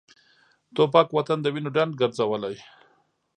[0.75, 2.55] توپک وطن د وینو ډنډ ګرځولی.